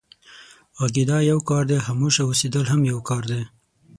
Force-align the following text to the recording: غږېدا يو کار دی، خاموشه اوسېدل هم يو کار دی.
غږېدا 0.79 1.17
يو 1.31 1.39
کار 1.49 1.63
دی، 1.69 1.77
خاموشه 1.85 2.21
اوسېدل 2.25 2.63
هم 2.71 2.81
يو 2.91 2.99
کار 3.09 3.23
دی. 3.31 3.41